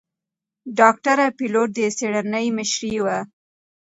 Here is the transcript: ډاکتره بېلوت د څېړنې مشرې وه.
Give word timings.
ډاکتره 0.77 1.25
بېلوت 1.37 1.69
د 1.75 1.79
څېړنې 1.97 2.47
مشرې 2.57 2.97
وه. 3.05 3.17